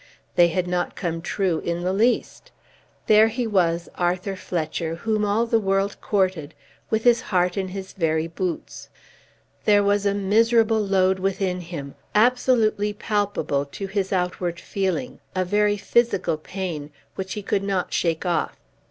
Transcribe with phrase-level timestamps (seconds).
[0.35, 2.49] They had not come true in the least.
[3.05, 6.55] There he was, Arthur Fletcher, whom all the world courted,
[6.89, 8.89] with his heart in his very boots!
[9.65, 15.77] There was a miserable load within him, absolutely palpable to his outward feeling, a very
[15.77, 18.57] physical pain, which he could not shake off.